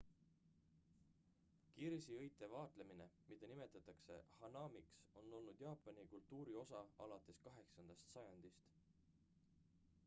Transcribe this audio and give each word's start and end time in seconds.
kirsiõite 1.79 2.49
vaatlemine 2.53 3.05
mida 3.33 3.49
nimetatakse 3.51 4.17
hanamiks 4.39 4.97
on 5.23 5.29
olnud 5.41 5.63
jaapani 5.67 6.07
kultuuri 6.17 6.59
osa 6.65 6.83
alates 7.07 7.45
8 7.51 7.95
sajandist 8.09 8.75